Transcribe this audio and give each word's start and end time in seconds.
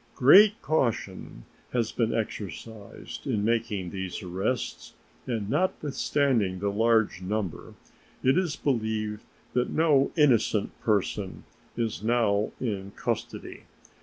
Great 0.15 0.59
caution 0.63 1.45
has 1.73 1.91
been 1.91 2.11
exercised 2.11 3.27
in 3.27 3.45
making 3.45 3.91
these 3.91 4.23
arrests, 4.23 4.95
and, 5.27 5.47
notwithstanding 5.47 6.57
the 6.57 6.71
large 6.71 7.21
number, 7.21 7.75
it 8.23 8.35
is 8.35 8.55
believed 8.55 9.21
that 9.53 9.69
no 9.69 10.11
innocent 10.17 10.71
person 10.81 11.43
is 11.77 12.01
now 12.01 12.51
in 12.59 12.91
custody. 12.95 13.65